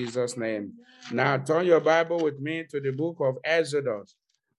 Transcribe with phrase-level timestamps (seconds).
[0.00, 0.72] Jesus' name.
[1.12, 4.14] Now turn your Bible with me to the book of Exodus.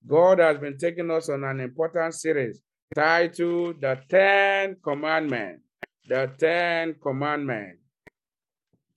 [0.06, 2.62] God has been taking us on an important series
[2.94, 5.64] titled The Ten Commandments.
[6.08, 7.82] The Ten Commandments.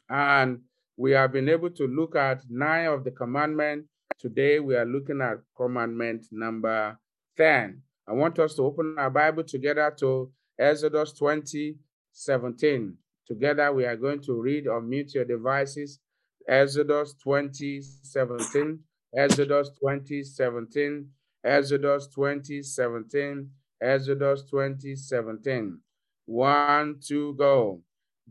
[0.09, 0.61] And
[0.99, 3.89] we have been able to look at nine of the commandments.
[4.19, 6.99] Today we are looking at commandment number
[7.39, 7.81] 10.
[8.07, 11.77] I want us to open our Bible together to Exodus 20,
[12.13, 12.97] 17.
[13.27, 16.01] Together we are going to read or mute your devices.
[16.49, 18.79] Exodus 20, 17.
[19.17, 21.09] Exodus 20, 17.
[21.45, 23.51] Exodus 20, 17.
[23.81, 25.79] Exodus 20, 17.
[26.27, 27.83] One, two, go.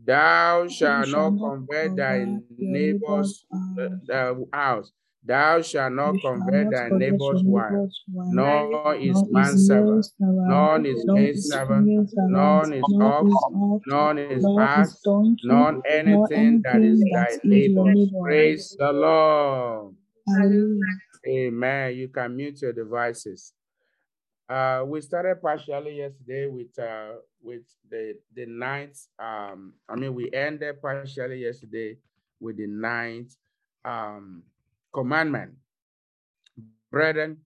[0.02, 2.26] Thou shalt not convert thy
[2.58, 3.46] neighbor's
[4.12, 4.92] uh, house.
[5.26, 7.72] Thou shalt not convert thy neighbor's wife,
[8.08, 13.30] nor his manservant, nor is his maidservant, nor his ox,
[13.86, 15.00] nor his ass,
[15.44, 18.10] nor anything that is thy neighbor's.
[18.22, 19.94] Praise the Lord.
[21.26, 21.94] Amen.
[21.94, 23.54] You can mute your devices.
[24.46, 29.06] Uh, we started partially yesterday with uh, with the the ninth.
[29.18, 31.96] Um, I mean, we ended partially yesterday
[32.40, 33.34] with the ninth
[33.86, 34.42] um,
[34.94, 35.52] commandment.
[36.90, 37.38] Brethren,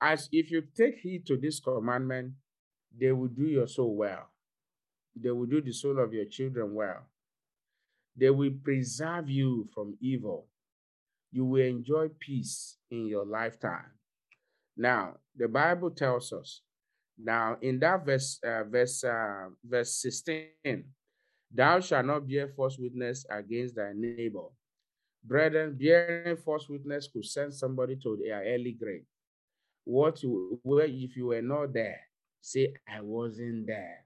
[0.00, 2.32] as if you take heed to this commandment,
[2.98, 4.30] they will do your soul well.
[5.14, 7.06] They will do the soul of your children well.
[8.16, 10.46] They will preserve you from evil.
[11.30, 13.92] You will enjoy peace in your lifetime.
[14.76, 16.62] Now, the Bible tells us,
[17.22, 20.84] now in that verse, uh, verse, uh, verse 16,
[21.52, 24.48] thou shalt not bear false witness against thy neighbor.
[25.22, 29.04] Brethren, bearing false witness could send somebody to their early grave.
[29.84, 32.00] What you, where if you were not there,
[32.40, 34.04] say, I wasn't there.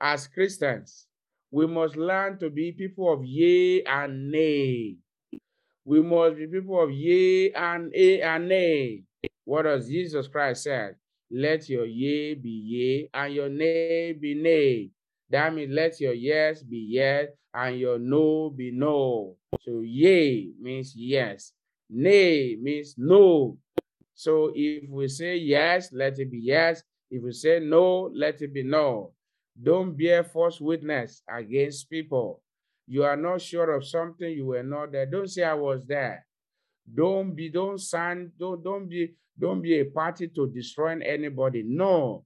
[0.00, 1.06] As Christians,
[1.50, 4.96] we must learn to be people of yea and nay.
[5.84, 9.02] We must be people of yea and a and nay.
[9.44, 10.90] What does Jesus Christ say?
[11.30, 14.90] Let your yea be yea and your nay be nay.
[15.30, 19.34] That means let your yes be yes and your no be no.
[19.62, 21.52] So yea means yes.
[21.88, 23.56] Nay means no.
[24.14, 26.82] So if we say yes, let it be yes.
[27.10, 29.12] If we say no, let it be no.
[29.60, 32.42] Don't bear false witness against people.
[32.86, 35.06] You are not sure of something, you were not there.
[35.06, 36.26] Don't say I was there.
[36.94, 41.62] Don't be, don't sign, don't, don't be, don't be a party to destroying anybody.
[41.66, 42.24] No.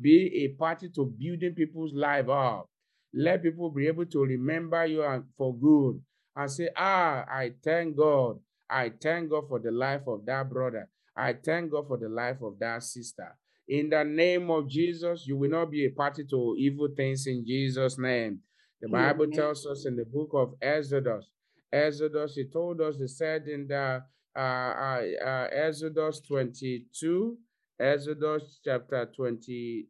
[0.00, 2.70] Be a party to building people's life up.
[3.14, 6.00] Let people be able to remember you for good
[6.36, 8.38] and say, ah, I thank God.
[8.70, 10.88] I thank God for the life of that brother.
[11.16, 13.36] I thank God for the life of that sister.
[13.66, 17.44] In the name of Jesus, you will not be a party to evil things in
[17.46, 18.40] Jesus' name.
[18.80, 21.26] The Bible tells us in the book of Exodus,
[21.72, 24.02] Exodus, he told us, he said in the
[24.36, 27.36] uh, uh, uh, Exodus 22,
[27.80, 29.86] Exodus chapter 20,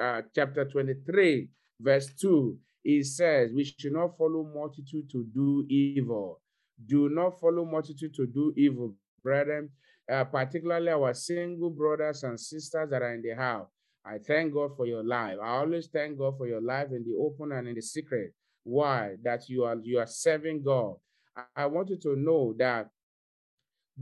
[0.00, 1.48] uh, chapter 23,
[1.84, 6.40] verse 2, he says, We should not follow multitude to do evil.
[6.86, 9.70] Do not follow multitude to do evil, brethren,
[10.10, 13.68] uh, particularly our single brothers and sisters that are in the house.
[14.04, 15.36] I thank God for your life.
[15.42, 18.34] I always thank God for your life in the open and in the secret.
[18.64, 19.14] Why?
[19.22, 20.96] That you are you are serving God.
[21.56, 22.90] I want you to know that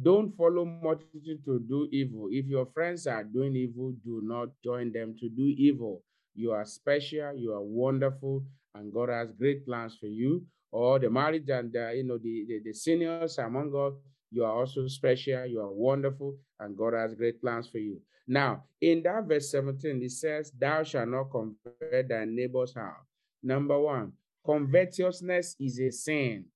[0.00, 2.28] don't follow multitude to do evil.
[2.30, 6.02] If your friends are doing evil, do not join them to do evil.
[6.34, 8.44] You are special, you are wonderful,
[8.74, 10.44] and God has great plans for you.
[10.70, 13.92] Or the marriage and uh, you know the, the, the seniors among us,
[14.30, 18.00] you are also special, you are wonderful, and God has great plans for you.
[18.26, 23.04] Now, in that verse 17, it says, Thou shalt not convert thy neighbor's house.
[23.42, 24.12] Number one,
[24.46, 26.46] covetousness is a sin.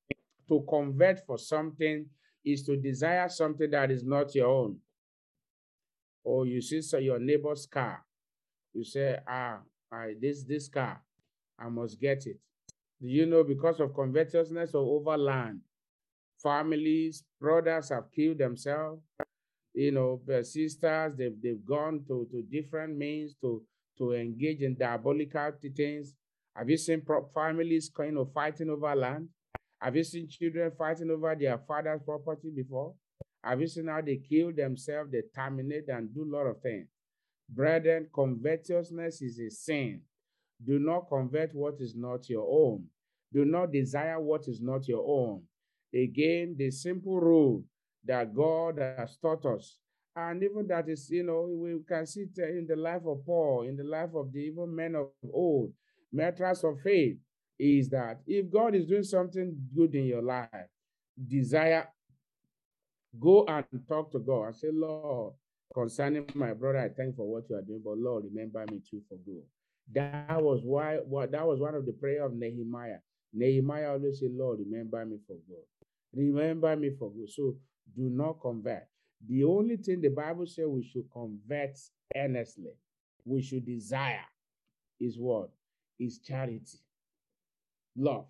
[0.48, 2.06] To convert for something
[2.44, 4.78] is to desire something that is not your own.
[6.24, 8.05] Or you see so your neighbor's car.
[8.76, 9.60] You say, ah,
[9.90, 11.00] I, this, this car,
[11.58, 12.36] I must get it.
[13.00, 15.60] Do you know because of covetousness or overland,
[16.42, 19.00] families, brothers have killed themselves,
[19.72, 23.62] you know, sisters, they've, they've gone to, to different means to,
[23.96, 26.14] to engage in diabolical things.
[26.54, 27.02] Have you seen
[27.32, 29.28] families kind of fighting over land?
[29.80, 32.92] Have you seen children fighting over their father's property before?
[33.42, 36.88] Have you seen how they kill themselves, they terminate and do a lot of things?
[37.48, 40.00] Brethren, covetousness is a sin.
[40.64, 42.84] Do not convert what is not your own.
[43.32, 45.42] Do not desire what is not your own.
[45.94, 47.64] Again, the simple rule
[48.04, 49.78] that God has taught us,
[50.14, 53.62] and even that is, you know, we can see it in the life of Paul,
[53.68, 55.72] in the life of the even men of old,
[56.12, 57.18] matters of faith
[57.58, 60.48] is that if God is doing something good in your life,
[61.26, 61.88] desire,
[63.18, 65.34] go and talk to God and say, Lord,
[65.76, 69.02] concerning my brother, I thank for what you are doing, but Lord, remember me too
[69.08, 69.42] for good.
[69.92, 72.98] That was why what that was one of the prayer of Nehemiah.
[73.34, 75.64] Nehemiah always said, Lord, remember me for good.
[76.14, 77.30] Remember me for good.
[77.30, 77.56] So
[77.94, 78.88] do not convert.
[79.28, 81.78] The only thing the Bible says we should convert
[82.16, 82.72] earnestly,
[83.24, 84.24] we should desire
[84.98, 85.50] is what?
[85.98, 86.78] Is charity,
[87.96, 88.26] love.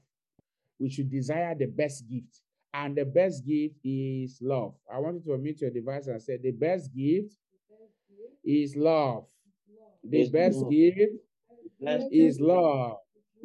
[0.80, 2.40] We should desire the best gift.
[2.78, 4.74] And the best gift is love.
[4.92, 7.32] I want you to meet your device and say, the best gift
[8.44, 9.24] is love.
[10.04, 11.12] The best gift
[12.12, 12.98] is love.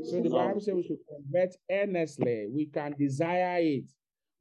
[0.03, 2.47] So the Bible says we should convert earnestly.
[2.53, 3.89] We can desire it.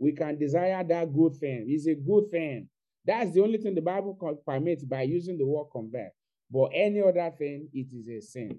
[0.01, 1.67] We can desire that good thing.
[1.69, 2.69] It's a good thing.
[3.05, 6.11] That's the only thing the Bible permits by using the word convert.
[6.51, 8.59] But any other thing, it is a sin.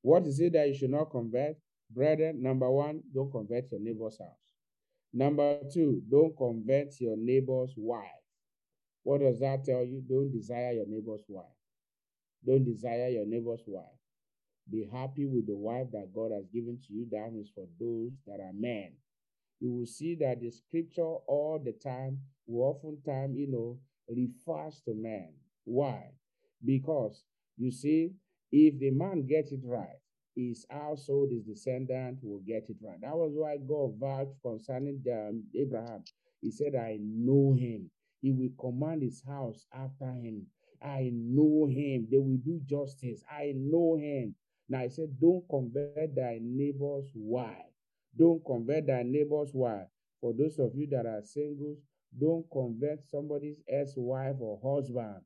[0.00, 1.56] What is it that you should not convert?
[1.90, 4.45] Brethren, number one, don't convert your neighbor's house.
[5.16, 8.04] Number two, don't convert your neighbor's wife.
[9.02, 10.02] What does that tell you?
[10.06, 11.46] Don't desire your neighbor's wife.
[12.46, 13.86] Don't desire your neighbor's wife.
[14.70, 17.06] Be happy with the wife that God has given to you.
[17.10, 18.92] That is for those that are men.
[19.58, 23.78] You will see that the scripture all the time will oftentimes, you know,
[24.10, 25.30] refers to men.
[25.64, 26.10] Why?
[26.62, 27.24] Because
[27.56, 28.10] you see,
[28.52, 29.96] if the man gets it right,
[30.36, 33.00] his household, his descendant will get it right.
[33.00, 36.04] That was why God vowed concerning um, Abraham.
[36.42, 37.90] He said, I know him.
[38.20, 40.46] He will command his house after him.
[40.82, 42.06] I know him.
[42.10, 43.22] They will do justice.
[43.30, 44.34] I know him.
[44.68, 47.72] Now I said, don't convert thy neighbor's wife.
[48.18, 49.86] Don't convert thy neighbor's wife.
[50.20, 51.78] For those of you that are singles,
[52.18, 55.22] don't convert somebody's ex-wife or husband.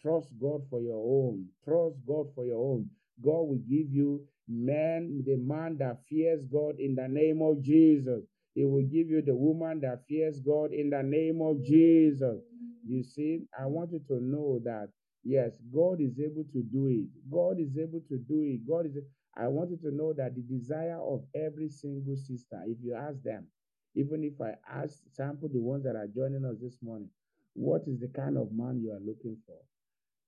[0.00, 1.46] Trust God for your own.
[1.64, 2.90] Trust God for your own.
[3.22, 8.24] God will give you man, the man that fears God in the name of Jesus.
[8.54, 12.42] He will give you the woman that fears God in the name of Jesus.
[12.86, 14.88] You see, I want you to know that
[15.24, 17.08] Yes, God is able to do it.
[17.30, 18.66] God is able to do it.
[18.66, 18.96] God is.
[19.36, 23.22] I want you to know that the desire of every single sister, if you ask
[23.22, 23.46] them,
[23.94, 27.08] even if I ask, sample the ones that are joining us this morning,
[27.54, 29.58] what is the kind of man you are looking for?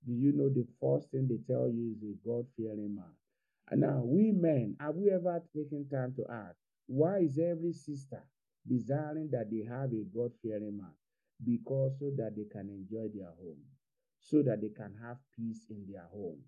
[0.07, 3.13] Do you know the first thing they tell you is a God fearing man?
[3.69, 6.57] And now, we men, have we ever taken time to ask,
[6.87, 8.23] why is every sister
[8.67, 10.93] desiring that they have a God fearing man?
[11.43, 13.63] Because so that they can enjoy their home
[14.19, 16.39] so that they can have peace in their home.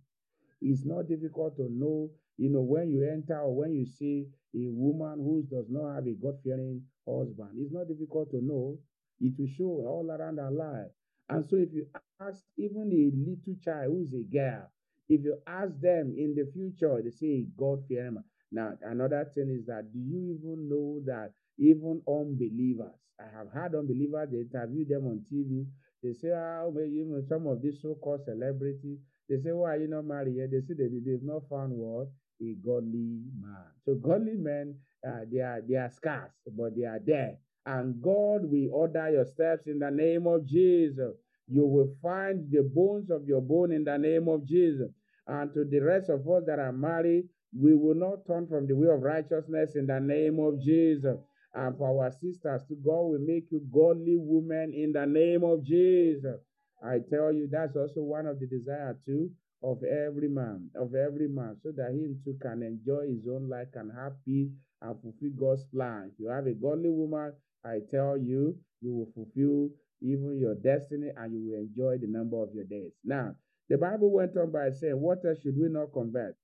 [0.61, 4.67] It's not difficult to know, you know, when you enter or when you see a
[4.69, 8.79] woman who does not have a God fearing husband, it's not difficult to know.
[9.19, 10.91] It will show all around her life.
[11.29, 11.87] And so, if you
[12.19, 14.71] ask even a little child who's a girl,
[15.09, 18.17] if you ask them in the future, they say God fearing.
[18.51, 23.75] Now, another thing is that do you even know that even unbelievers, I have had
[23.75, 25.65] unbelievers, they interview them on TV,
[26.03, 28.99] they say, oh, well, you know, some of these so-called celebrities,
[29.29, 30.51] they say, why are you not married yet?
[30.51, 32.07] They say they, they've not found what?
[32.41, 33.65] A godly man.
[33.85, 34.75] So godly men,
[35.05, 37.37] uh, they are they are scarce, but they are there.
[37.65, 41.15] And God will order your steps in the name of Jesus.
[41.47, 44.89] You will find the bones of your bone in the name of Jesus.
[45.27, 47.27] And to the rest of us that are married,
[47.57, 51.17] we will not turn from the way of righteousness in the name of Jesus.
[51.53, 55.63] And for our sisters, to God will make you godly women in the name of
[55.63, 56.39] Jesus.
[56.83, 59.31] I tell you, that's also one of the desire too
[59.63, 63.67] of every man, of every man, so that him too can enjoy his own life,
[63.73, 64.51] can have peace
[64.81, 66.11] and fulfill God's plan.
[66.13, 67.33] If you have a godly woman,
[67.65, 69.69] I tell you, you will fulfill
[70.01, 72.91] even your destiny and you will enjoy the number of your days.
[73.03, 73.35] Now,
[73.69, 76.35] the Bible went on by saying, What else should we not convert?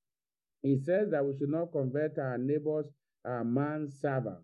[0.63, 2.87] It says that we should not convert our neighbor's
[3.25, 4.39] uh, man servant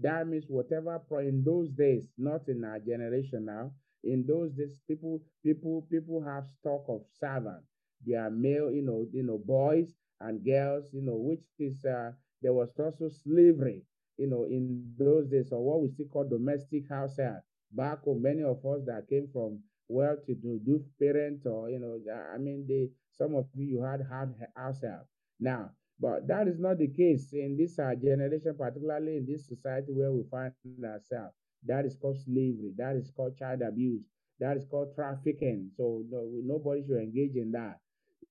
[0.00, 3.72] that means whatever in those days, not in our generation now.
[4.04, 7.68] In those days, people, people, people have stock of servants.
[8.06, 12.12] They are male, you know, you know, boys and girls, you know, which is uh,
[12.42, 13.82] there was also slavery,
[14.16, 17.16] you know, in those days, or what we still call domestic house.
[17.72, 19.60] Back home, many of us that came from
[19.92, 21.98] well-to-do do parents, or you know,
[22.34, 25.06] I mean, they some of you you had hard help.
[25.40, 25.70] Now,
[26.00, 30.12] but that is not the case in this uh, generation, particularly in this society where
[30.12, 30.52] we find
[30.84, 31.34] ourselves.
[31.66, 32.72] That is called slavery.
[32.76, 34.02] That is called child abuse.
[34.40, 35.70] That is called trafficking.
[35.76, 37.78] So no, nobody should engage in that.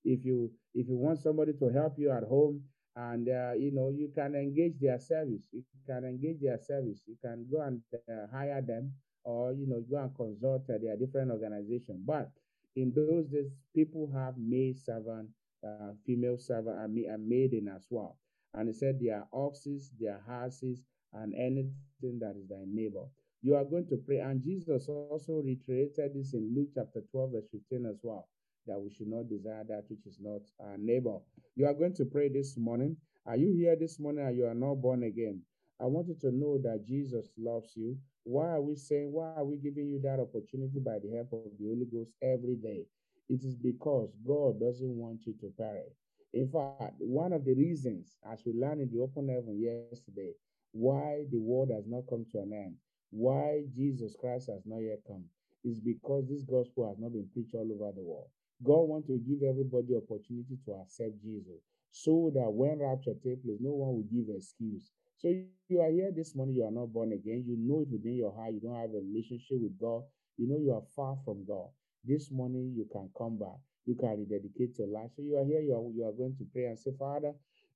[0.03, 2.63] If you if you want somebody to help you at home,
[2.95, 7.01] and uh, you know you can engage their service, you can engage their service.
[7.07, 10.97] You can go and uh, hire them, or you know go and consult uh, their
[10.97, 12.03] different organization.
[12.05, 12.31] But
[12.75, 15.29] in those days, people have maid servant
[15.65, 18.17] uh, female servant and, and maiden as well.
[18.53, 23.03] And he said, their oxes, their horses, and anything that is thy neighbor.
[23.41, 24.19] You are going to pray.
[24.19, 28.27] And Jesus also reiterated this in Luke chapter 12, verse 15 as well,
[28.67, 31.17] that we should not desire that which is not our neighbor.
[31.55, 32.97] You are going to pray this morning.
[33.25, 35.41] Are you here this morning and you are not born again?
[35.79, 37.97] I want you to know that Jesus loves you.
[38.23, 41.51] Why are we saying, why are we giving you that opportunity by the help of
[41.57, 42.85] the Holy Ghost every day?
[43.29, 45.95] It is because God doesn't want you to perish.
[46.33, 50.33] In fact, one of the reasons, as we learned in the open heaven yesterday,
[50.71, 52.75] why the world has not come to an end,
[53.09, 55.25] why Jesus Christ has not yet come,
[55.63, 58.29] is because this gospel has not been preached all over the world.
[58.63, 63.59] God wants to give everybody opportunity to accept Jesus so that when rapture takes place,
[63.59, 64.91] no one will give excuse.
[65.21, 65.27] So
[65.69, 67.43] you are here this morning, you are not born again.
[67.45, 68.53] You know it within your heart.
[68.53, 70.01] You don't have a relationship with God.
[70.35, 71.67] You know you are far from God.
[72.03, 73.59] This morning you can come back.
[73.85, 75.11] You can rededicate your life.
[75.15, 77.33] So you are here, you are, you are going to pray and say, Father,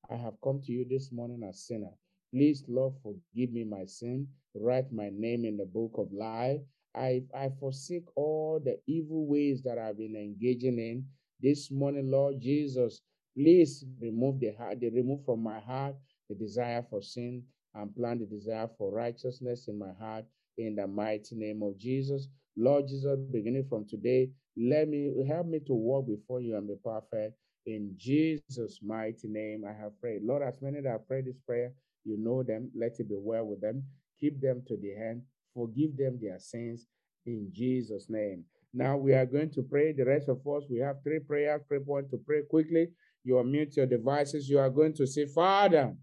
[0.09, 1.91] I have come to you this morning as sinner.
[2.33, 4.27] Please, Lord, forgive me my sin.
[4.55, 6.61] Write my name in the book of life.
[6.95, 11.05] I, I forsake all the evil ways that I've been engaging in.
[11.39, 13.01] This morning, Lord Jesus,
[13.37, 15.95] please remove the heart, remove from my heart
[16.29, 20.25] the desire for sin and plant the desire for righteousness in my heart
[20.57, 22.27] in the mighty name of Jesus.
[22.57, 26.75] Lord Jesus, beginning from today, let me help me to walk before you and be
[26.83, 27.35] perfect.
[27.65, 30.21] In Jesus' mighty name, I have prayed.
[30.23, 31.73] Lord, as many that have prayed this prayer,
[32.05, 32.71] you know them.
[32.75, 33.83] Let it be well with them.
[34.19, 35.23] Keep them to the end.
[35.53, 36.87] Forgive them their sins
[37.25, 38.45] in Jesus' name.
[38.73, 39.93] Now we are going to pray.
[39.93, 41.61] The rest of us, we have three prayers.
[41.67, 42.89] Pray point to pray quickly.
[43.23, 44.47] You unmute your devices.
[44.47, 45.95] You are going to say, Father,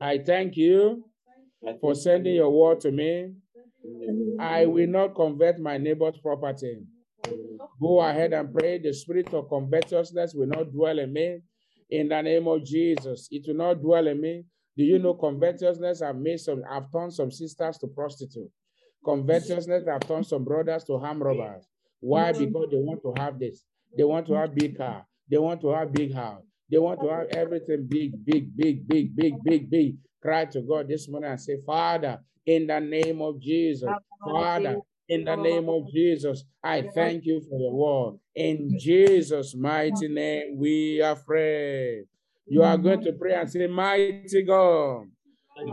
[0.00, 1.04] I thank you
[1.80, 3.32] for sending your word to me.
[4.38, 6.78] I will not convert my neighbor's property.
[7.80, 8.78] Go ahead and pray.
[8.78, 11.40] The spirit of covetousness will not dwell in me.
[11.90, 14.44] In the name of Jesus, it will not dwell in me.
[14.76, 18.50] Do you know covetousness have made some, have turned some sisters to prostitute.
[19.04, 21.64] Covetousness have turned some brothers to armed robbers.
[22.00, 22.32] Why?
[22.32, 23.62] Because they want to have this.
[23.96, 25.06] They want to have big car.
[25.30, 26.42] They want to have big house.
[26.70, 29.96] They want to have everything big, big, big, big, big, big, big.
[30.20, 33.88] Cry to God this morning and say, Father, in the name of Jesus,
[34.24, 38.18] Father, in the name of Jesus, I thank you for your word.
[38.34, 42.04] In Jesus' mighty name, we are free.
[42.48, 45.06] You are going to pray and say, Mighty God,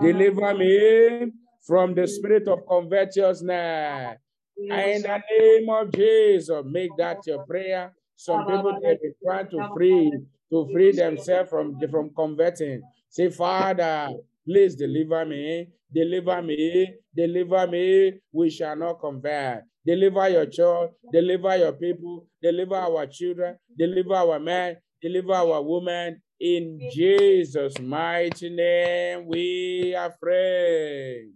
[0.01, 1.31] deliver me
[1.65, 4.17] from the spirit of covetousness.
[4.57, 7.93] In the name of Jesus, make that your prayer.
[8.15, 10.11] Some people they be trying to free
[10.53, 12.81] to free themselves from, from converting.
[13.09, 14.09] Say, Father,
[14.45, 18.13] please deliver me, deliver me, deliver me.
[18.31, 19.63] We shall not convert.
[19.85, 26.21] Deliver your child, deliver your people, deliver our children, deliver our men, deliver our women.
[26.39, 31.29] In Jesus' mighty name, we are free.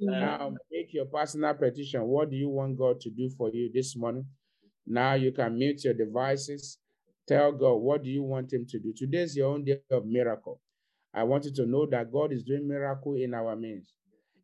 [0.00, 2.02] Now, make your personal petition.
[2.02, 4.26] What do you want God to do for you this morning?
[4.86, 6.78] Now you can mute your devices
[7.26, 8.92] Tell God, what do you want him to do?
[8.96, 10.60] Today is your own day of miracle.
[11.14, 13.92] I want you to know that God is doing miracle in our midst.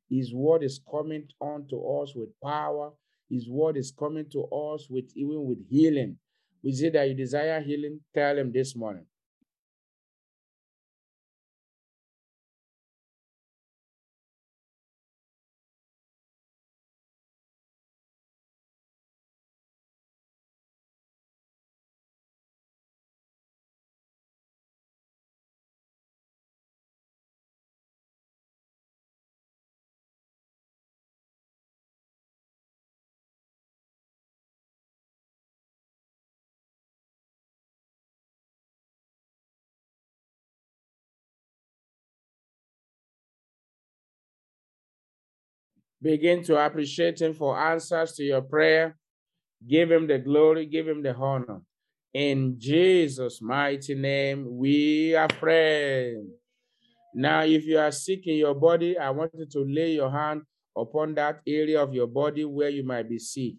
[0.08, 2.92] His word is coming on to us with power.
[3.28, 6.18] His word is coming to us with even with healing.
[6.62, 9.06] We say that you desire healing, tell him this morning.
[46.02, 48.96] Begin to appreciate him for answers to your prayer.
[49.68, 51.60] Give him the glory, give him the honor.
[52.14, 56.30] In Jesus' mighty name, we are praying.
[57.14, 60.42] Now, if you are sick in your body, I want you to lay your hand
[60.76, 63.54] upon that area of your body where you might be sick.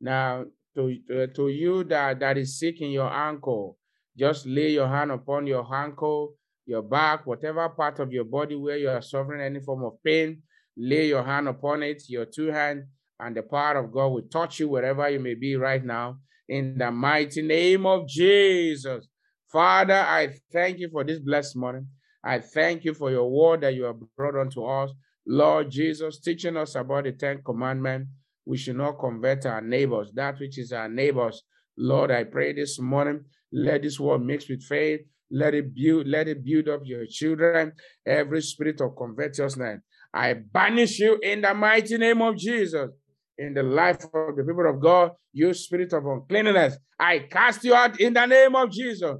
[0.00, 3.78] Now, to, to, to you that, that is sick in your ankle,
[4.18, 6.34] just lay your hand upon your ankle,
[6.66, 10.42] your back, whatever part of your body where you are suffering any form of pain
[10.76, 12.84] lay your hand upon it, your two hands,
[13.20, 16.18] and the power of God will touch you wherever you may be right now.
[16.48, 19.06] In the mighty name of Jesus.
[19.50, 21.86] Father, I thank you for this blessed morning.
[22.24, 24.90] I thank you for your word that you have brought unto us.
[25.26, 28.10] Lord Jesus, teaching us about the Ten Commandments.
[28.44, 31.42] We should not convert our neighbors, that which is our neighbors.
[31.76, 35.00] Lord, I pray this morning, let this word mix with faith.
[35.30, 37.72] Let it build, let it build up your children.
[38.04, 39.80] Every spirit of covetousness
[40.14, 42.90] I banish you in the mighty name of Jesus.
[43.38, 47.74] In the life of the people of God, you spirit of uncleanness, I cast you
[47.74, 49.16] out in the name of Jesus.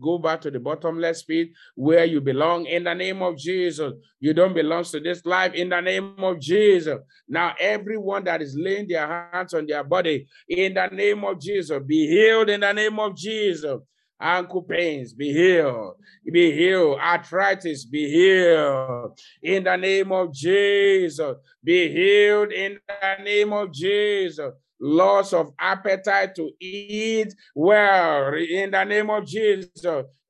[0.00, 3.92] Go back to the bottomless pit where you belong in the name of Jesus.
[4.18, 6.98] You don't belong to this life in the name of Jesus.
[7.28, 11.80] Now, everyone that is laying their hands on their body in the name of Jesus,
[11.86, 13.76] be healed in the name of Jesus.
[14.24, 15.96] Ankle pains, be healed.
[16.32, 16.98] Be healed.
[16.98, 19.18] Arthritis, be healed.
[19.42, 21.36] In the name of Jesus.
[21.62, 28.84] Be healed in the name of Jesus loss of appetite to eat well in the
[28.84, 29.70] name of Jesus.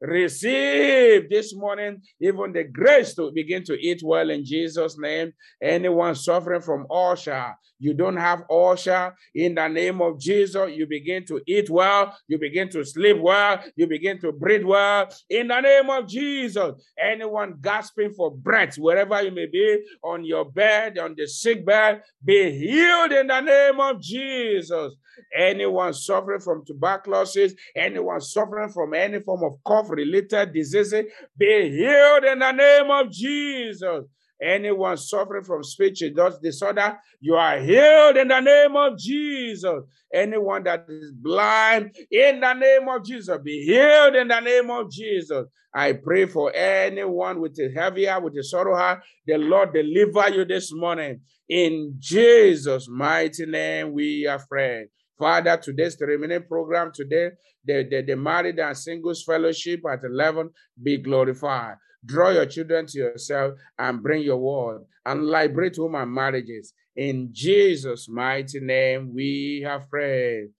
[0.01, 5.33] Receive this morning even the grace to begin to eat well in Jesus' name.
[5.63, 10.71] Anyone suffering from ulcer, you don't have ulcer in the name of Jesus.
[10.75, 15.09] You begin to eat well, you begin to sleep well, you begin to breathe well
[15.31, 16.73] in the name of Jesus.
[16.99, 22.03] Anyone gasping for breath, wherever you may be, on your bed, on the sick bed,
[22.25, 24.95] be healed in the name of Jesus.
[25.37, 31.05] Anyone suffering from tuberculosis, anyone suffering from any form of cough related diseases,
[31.37, 34.05] be healed in the name of Jesus.
[34.43, 36.03] Anyone suffering from speech
[36.43, 39.85] disorder, you are healed in the name of Jesus.
[40.13, 44.91] Anyone that is blind, in the name of Jesus, be healed in the name of
[44.91, 45.47] Jesus.
[45.73, 50.29] I pray for anyone with a heavy heart, with a sorrow heart, the Lord deliver
[50.31, 51.21] you this morning.
[51.49, 54.89] In Jesus' mighty name, we are praying.
[55.25, 57.31] Father, today's remaining program today,
[57.64, 60.50] the, the, the married and singles fellowship at 11,
[60.83, 61.76] be glorified.
[62.04, 66.75] Draw your children to yourself and bring your word and liberate women marriages.
[66.95, 70.50] In Jesus' mighty name, we have prayed.